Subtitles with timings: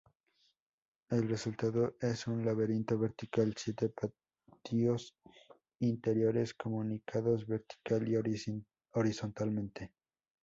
[1.11, 5.15] El resultado es un laberinto vertical siete patios
[5.79, 8.63] interiores comunicados vertical y
[8.95, 9.93] horizontalmente.